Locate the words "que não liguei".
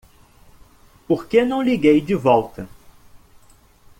1.27-2.01